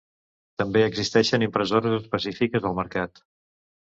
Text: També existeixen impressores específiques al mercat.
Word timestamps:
També 0.59 0.79
existeixen 0.85 1.45
impressores 1.47 1.93
específiques 1.97 2.65
al 2.71 2.73
mercat. 2.81 3.23